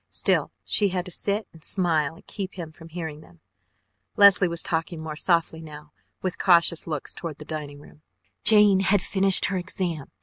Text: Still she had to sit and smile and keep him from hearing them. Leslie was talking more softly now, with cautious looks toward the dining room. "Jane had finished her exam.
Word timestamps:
Still 0.09 0.51
she 0.65 0.89
had 0.89 1.05
to 1.05 1.11
sit 1.11 1.47
and 1.53 1.63
smile 1.63 2.15
and 2.15 2.25
keep 2.25 2.55
him 2.55 2.71
from 2.71 2.87
hearing 2.87 3.21
them. 3.21 3.39
Leslie 4.17 4.47
was 4.47 4.63
talking 4.63 4.99
more 4.99 5.15
softly 5.15 5.61
now, 5.61 5.91
with 6.23 6.39
cautious 6.39 6.87
looks 6.87 7.13
toward 7.13 7.37
the 7.37 7.45
dining 7.45 7.79
room. 7.79 8.01
"Jane 8.43 8.79
had 8.79 9.03
finished 9.03 9.45
her 9.45 9.57
exam. 9.57 10.09